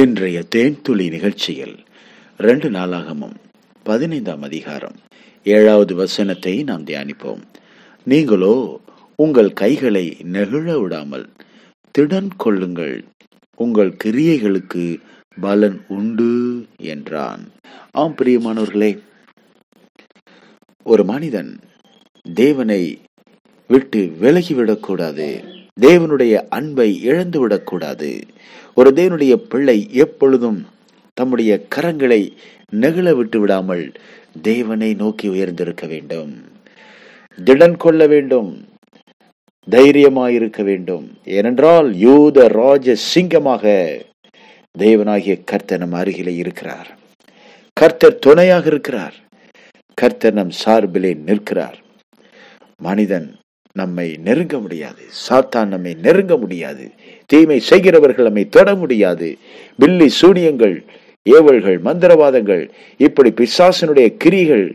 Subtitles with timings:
[0.00, 1.76] இன்றைய தேன்துளி நிகழ்ச்சியில்
[2.36, 3.34] ரெண்டு நாளாகமும்
[3.82, 4.96] பதினைந்தாம் அதிகாரம்.
[5.44, 7.40] ஏழாவது வசனத்தை நாம் தியானிப்போம்.
[8.04, 8.80] நீங்களோ
[9.16, 11.26] உங்கள் கைகளை நெகிழ விடாமல்
[11.98, 13.04] திடன் கொள்ளுங்கள்.
[13.56, 15.00] உங்கள் கிரியைகளுக்கு
[15.40, 17.48] பலன் உண்டு என்றான்.
[17.92, 18.98] ஆம் பிரியமானவர்களே
[20.82, 21.60] ஒரு மனிதன்
[22.34, 22.98] தேவனை
[23.66, 25.56] விட்டு விலகிவிடக்கூடாது.
[25.80, 28.20] தேவனுடைய அன்பை இழந்து விடக்கூடாது
[28.74, 30.66] ஒரு தேவனுடைய பிள்ளை எப்பொழுதும்
[31.14, 32.32] தம்முடைய கரங்களை
[32.72, 33.92] நெகிழ விட்டு விடாமல்
[34.42, 36.44] தேவனை நோக்கி உயர்ந்திருக்க வேண்டும்.
[37.44, 38.64] திடன் கொள்ள வேண்டும்.
[39.70, 41.18] தைரியமாயிருக்க வேண்டும்.
[41.24, 43.96] ஏனென்றால் யூத ராஜ சிங்கமாக
[44.78, 46.98] தேவனாகிய கர்த்தர் நம் அருகிலே இருக்கிறார்.
[47.72, 49.14] கர்த்தர் துணையாக இருக்கிறார்.
[49.94, 51.78] கர்த்தர் நம் சார்பிலே நிற்கிறார்.
[52.82, 53.36] மனிதன்
[53.76, 55.02] நம்மை நெருங்க முடியாது.
[55.28, 56.84] சாத்தான் நம்மை நெருங்க முடியாது.
[57.26, 59.38] தீமை செய்கிறவர்கள் நம்மை தொட முடியாது.
[59.78, 60.76] பில்லி சூனியங்கள்
[61.26, 64.66] ஏவல்கள் மந்திரவாதங்கள் இப்படி பிசாசனுடைய கிரிகள்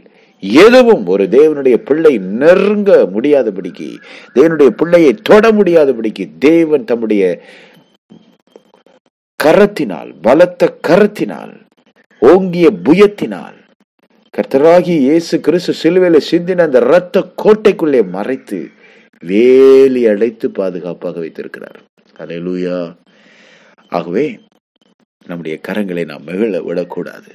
[0.44, 3.90] எதுவும் ஒரு தேவனுடைய பிள்ளை நெருங்க முடியாதபடிக்கு
[4.36, 7.42] தேவனுடைய பிள்ளையை தொட முடியாதபடிக்கு தேவன் தம்முடைய
[9.44, 11.54] கரத்தினால் பலத்த கரத்தினால்
[12.22, 13.58] ஓங்கிய புயத்தினால்
[14.34, 18.60] கர்த்தராகி இயேசு கிறிஸ்து சிலுவையில சிந்தின அந்த இரத்த கோட்டைக்குள்ளே மறைத்து
[19.26, 21.80] வேலி அடைத்து பாதுகாப்பாக வைத்திருக்கிறார்.
[22.18, 22.96] அலையலூயா
[23.90, 24.40] ஆகவே
[25.26, 27.32] நம்முடைய கரங்களை நாம் மகிழ விடக்கூடாது.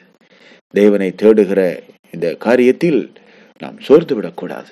[0.70, 1.80] தேவனை தேடுகிற
[2.12, 3.10] இந்த காரியத்தில்
[3.58, 4.68] நாம் சோர்ந்து விடக்கூடாது.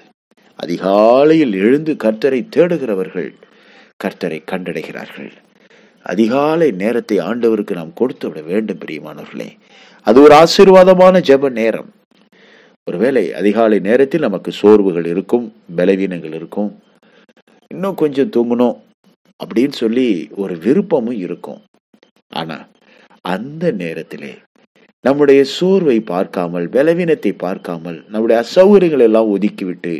[0.56, 3.32] அதிகாலையில் எழுந்து கர்த்தரை தேடுகிறவர்கள்
[4.04, 5.30] கர்த்தரை கண்டடைகிறார்கள்.
[6.02, 9.48] அதிகாலை நேரத்தை ஆண்டவருக்கு நாம் கொடுத்து விட வேண்டும் பிரியமானவர்களே.
[10.02, 11.90] அது ஒரு ஆசீர்வாதமான ஜெப நேரம்.
[12.90, 16.78] ஒருவேளை அதிகாலை நேரத்தில் நமக்கு சோர்வுகள் இருக்கும் பலவீனங்கள் இருக்கும்
[17.74, 18.76] இன்னும் கொஞ்சம் தூங்கணும்
[19.40, 21.60] அப்படின்னு சொல்லி ஒரு விருப்பமும் இருக்கும்.
[22.32, 22.56] ஆனா
[23.20, 24.32] அந்த நேரத்திலே
[25.04, 29.92] நம்முடைய சோர்வை பார்க்காமல் பலவீனத்தை பார்க்காமல் நம்முடைய அசௌகரியங்கள் எல்லாம் ஒதுக்கிவிட்டு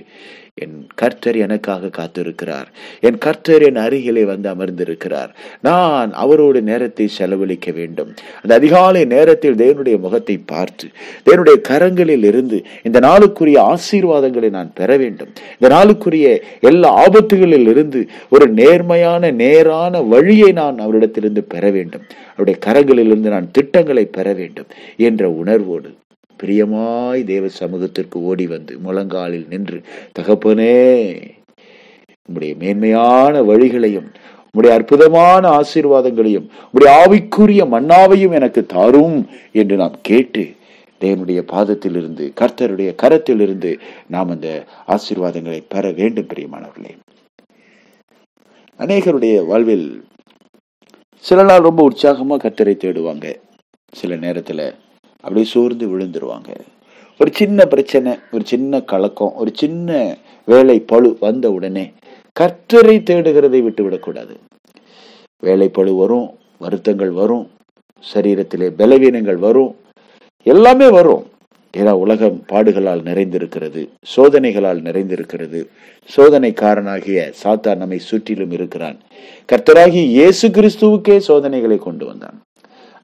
[0.65, 2.69] என் கர்த்தர் எனக்காக காத்திருக்கிறார்.
[3.01, 5.35] என் கர்த்தர் என் அருகிலே வந்து அமர்ந்திருக்கிறார்.
[5.61, 8.15] நான் அவரோடு நேரத்தை செலவழிக்க வேண்டும்.
[8.43, 10.89] அந்த அதிகாலை நேரத்தில் தேவனுடைய முகத்தை பார்த்து
[11.27, 15.33] தேவனுடைய கரங்களில் இருந்து இந்த நாளுக்குரிய ஆசீர்வாதங்களை நான் பெற வேண்டும்.
[15.61, 22.03] இந்த நாளுக்குரிய எல்லா ஆபத்துகளில் இருந்து ஒரு நேர்மையான நேரான வழியை நான் அவரிடத்திலிருந்து பெற வேண்டும்.
[22.37, 24.67] அவருடைய கரங்களிலிருந்து நான் திட்டங்களை பெற வேண்டும்
[24.97, 25.93] என்ற உணர்வோடு.
[26.43, 29.83] பிரியமாய் தேவ சமூகத்திற்கு ஓடி வந்து முழங்காலில் நின்று
[30.19, 30.75] தகப்பனே
[32.29, 34.15] உம்முடைய மேன்மையான வழிகளையும்
[34.45, 40.55] உம்முடைய அற்புதமான ஆசீர்வாதங்களையும் உம்முடைய ஆவிக்குரிய மன்னாவையும் எனக்கு தாரும் என்று நாம் கேட்டு
[41.01, 46.95] தேவனுடைய பாதத்திலிருந்து கர்த்தருடைய கரத்திலிருந்து நாம் அந்த ஆசீர்வாதங்களை பெற வேண்டும் பிரியமானவர்களே.
[48.79, 50.05] அநேகருடைய வாழ்வில்
[51.19, 53.35] சில நாள் ரொம்ப உற்சாகமா கர்த்தரை தேடுவாங்க.
[53.91, 54.75] சில நேரத்துல
[55.27, 56.51] அப்படியே சோர்ந்து விழுந்துருவாங்க.
[57.21, 59.91] ஒரு சின்ன பிரச்சனை ஒரு சின்ன கலக்கம் ஒரு சின்ன
[60.51, 61.85] வேலை பழு வந்த உடனே
[62.41, 64.35] கர்த்தரை தேடுகிறதை விட்டு விடக்கூடாது
[65.47, 66.29] வேலை பழு வரும்
[66.65, 67.47] வருத்தங்கள் வரும்
[68.13, 69.73] சரீரத்திலே பலவீனங்கள் வரும்
[70.47, 71.25] எல்லாமே வரும்.
[71.75, 73.81] ஏன்னா உலகம் பாடுகளால் நிறைந்திருக்கிறது
[74.15, 75.61] சோதனைகளால் நிறைந்திருக்கிறது
[76.17, 78.99] சோதனைக்காரனாகிய சாத்தா நம்மை சுற்றிலும் இருக்கிறான்.
[79.53, 82.39] கர்த்தராகி இயேசு கிறிஸ்துவுக்கே சோதனைகளை கொண்டு வந்தான்.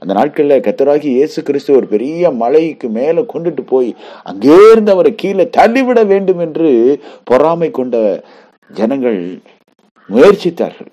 [0.03, 3.91] அந்த நாட்களில் கத்தராகி இயேசு கிறிஸ்து ஒரு பெரிய மலைக்கு மேலே கொண்டுட்டு போய்
[4.31, 6.71] அங்கே இருந்து அவரை கீழே தள்ளிவிட வேண்டும் என்று
[7.31, 7.97] பொறாமை கொண்ட
[8.79, 9.21] ஜனங்கள்
[10.09, 10.91] முயற்சித்தார்கள்.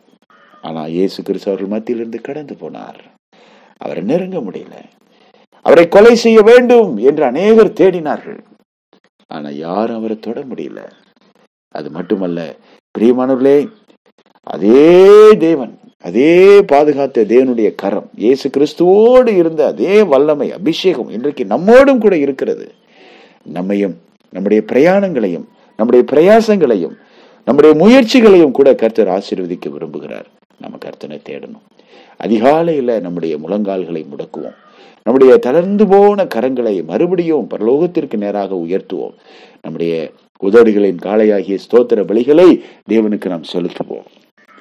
[0.68, 3.02] ஆனால் இயேசு கிறிஸ்து அவர்கள் மத்தியிலிருந்து கடந்து போனார்.
[3.84, 4.76] அவரை நெருங்க முடியல.
[5.66, 8.40] அவரை கொலை செய்ய வேண்டும் என்று அநேகர் தேடினார்கள்.
[9.36, 10.82] ஆனால் யாரும் அவரை தொட முடியல.
[11.76, 12.40] அது மட்டுமல்ல
[12.98, 13.58] பிரியமானவர்களே
[14.54, 14.88] அதே
[15.46, 15.74] தேவன்
[16.04, 22.72] அதே பாதுகாத்த தேவனுடைய கரம் இயேசு கிறிஸ்துவோடு இருந்த அதே வல்லமை அபிஷேகம் இன்றைக்கு நம்மோடும் கூட இருக்கிறது.
[23.44, 23.98] நம்மையும்
[24.30, 25.46] நம்முடைய பிரயாணங்களையும்
[25.78, 26.96] நம்முடைய பிரயாசங்களையும்
[27.46, 30.26] நம்முடைய முயற்சிகளையும் கூட கர்த்தர் ஆசீர்வதிக்க விரும்புகிறார்.
[30.60, 31.66] நம்ம கர்த்தனை தேடணும்.
[32.18, 34.56] அதிகாலையில் நம்முடைய முழங்கால்களை முடக்குவோம்.
[35.04, 39.14] நம்முடைய தளர்ந்து போன கரங்களை மறுபடியும் பரலோகத்திற்கு நேராக உயர்த்துவோம்.
[39.62, 40.12] நம்முடைய
[40.44, 44.06] உதடுகளின் காளையாகிய ஸ்தோத்திர பலிகளை தேவனுக்கு நாம் செலுத்துவோம்.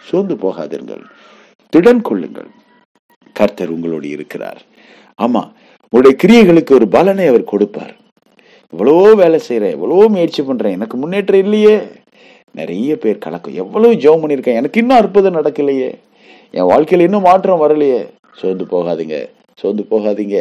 [0.00, 1.05] சோர்ந்து போகாதீர்கள்.
[1.76, 2.50] திடன் கொள்ளுங்கள்.
[3.32, 4.61] கர்த்தர் உங்களோடு இருக்கிறார்.
[5.23, 5.43] ஆமா
[5.93, 7.94] உங்களுடைய கிரியைகளுக்கு ஒரு பலனை அவர் கொடுப்பார்.
[8.73, 11.76] இவ்வளோ வேலை செய்கிறேன் எவ்வளோ முயற்சி பண்ணுறேன் எனக்கு முன்னேற்றம் இல்லையே.
[12.53, 13.55] நிறைய பேர் கலக்கம்.
[13.55, 15.91] எவ்வளவு ஜெபம் பண்ணியிருக்கேன் எனக்கு இன்னும் அற்புதம் நடக்கலையே.
[16.50, 18.00] என் வாழ்க்கையில இன்னும் மாற்றம் வரலையே.
[18.32, 19.17] சோர்ந்து போகாதீங்க
[19.61, 20.38] சோர்ந்து போகாதீங்க.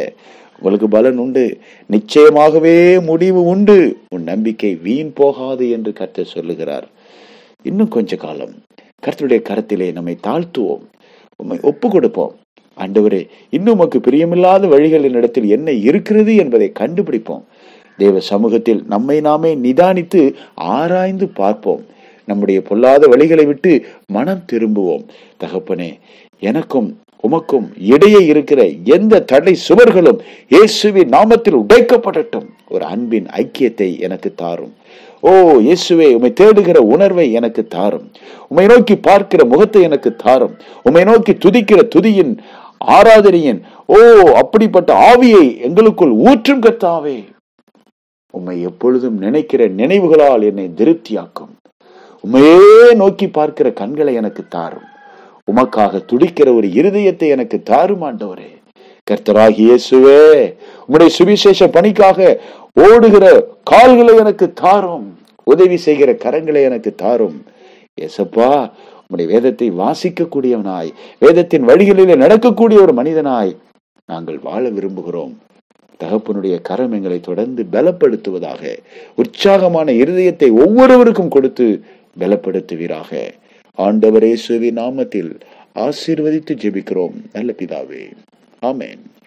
[0.56, 1.60] உங்களுக்கு பலன் உண்டு.
[1.90, 3.78] நிச்சயமாகவே முடிவு உண்டு.
[4.08, 6.86] உன் நம்பிக்கை வீண் போகாது என்று கர்த்தர் சொல்லுகிறார்.
[7.62, 8.54] இன்னும் கொஞ்ச காலம்.
[9.06, 10.84] கர்த்தருடைய கரத்திலே நம்மை தாழ்த்துவோம்.
[11.42, 12.32] உண்மை ஒப்பு கொடுப்போம்
[12.76, 13.20] ஆண்டவரே
[13.50, 17.44] இன்னும் உமக்கு பிரியமில்லாத வழிகள் என்னிடத்தில் என்ன இருக்கிறது என்பதை கண்டுபிடிப்போம்.
[17.96, 20.22] தேவ சமூகத்தில் நம்மை நாமே நிதானித்து
[20.54, 21.82] ஆராய்ந்து பார்ப்போம்.
[22.28, 23.72] நம்முடைய பொல்லாத வழிகளை விட்டு
[24.06, 25.04] மனம் திரும்புவோம்.
[25.44, 25.90] தகப்பனே
[26.42, 26.88] எனக்கும்
[27.28, 28.60] உமக்கும் இடையே இருக்கிற
[28.96, 32.48] எந்த தடை சுவர்களும் இயேசுவின் நாமத்தில் உடைக்கப்படட்டும்.
[32.68, 34.74] ஒரு அன்பின் ஐக்கியத்தை எனக்கு தாரும்.
[35.20, 38.10] ஓ இயேசுவே உம்மை தேடுகிற உணர்வை எனக்கு தாரும்.
[38.48, 40.56] உமை நோக்கி பார்க்கிற முகத்தை எனக்கு தாரும்.
[40.82, 42.38] உம்மை நோக்கி துதிக்கிற துதியின்
[42.86, 43.98] ஆராதனையின் ஓ
[44.34, 47.24] அப்படிப்பட்ட ஆவியை எங்களுக்குள் ஊற்றும் கத்தாவே
[48.30, 51.52] உம்மை எப்பொழுதும் நினைக்கிற நினைவுகளால் என்னை திருப்தியாக்கும்.
[52.24, 54.86] உமையே நோக்கி பார்க்கிற கண்களை எனக்கு தாரும்.
[55.52, 58.57] உமக்காக துடிக்கிற ஒரு இருதயத்தை எனக்கு தாரும் ஆண்டவரே.
[59.08, 60.22] கர்த்தராகி இயேசுவே
[60.86, 62.18] உம்முடைய சுவிசேஷ பணிக்காக
[62.86, 63.26] ஓடுகிற
[63.70, 65.06] கால்களை எனக்கு தாரும்
[65.52, 67.38] உதவி செய்கிற கரங்களை எனக்கு தாரும்.
[68.06, 68.50] ஏசப்பா
[69.02, 70.90] உம்முடைய வேதத்தை வாசிக்கக்கூடியவனாய்
[71.24, 73.52] வேதத்தின் வழிகளிலே நடக்கக்கூடிய ஒரு மனிதனாய்
[74.12, 75.34] நாங்கள் வாழ விரும்புகிறோம்.
[76.00, 78.62] தகப்பனுடைய கரம் எங்களை தொடர்ந்து பலப்படுத்துவதாக
[79.22, 81.66] உற்சாகமான இருதயத்தை ஒவ்வொருவருக்கும் கொடுத்து
[82.20, 83.10] பலப்படுத்துவீராக.
[83.78, 85.32] ஆண்டவரே சுவி நாமத்தில்
[85.86, 87.16] ஆசீர்வதித்து ஜெபிக்கிறோம்.
[87.36, 88.02] நல்ல பிதாவே
[88.62, 89.17] Amen.